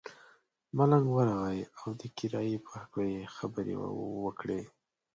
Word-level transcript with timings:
ملنګ 0.77 1.05
ورغئ 1.15 1.59
او 1.79 1.87
د 1.99 2.01
کرایې 2.17 2.57
په 2.65 2.69
هکله 2.79 3.05
یې 3.15 3.23
خبرې 3.35 3.75
وکړې. 4.23 4.61